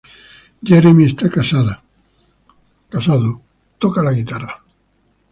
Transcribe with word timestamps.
Jeremy 0.67 1.03
está 1.05 1.25
casado, 2.89 3.33
toca 3.77 4.01
la 4.01 4.11
guitarra. 4.13 4.63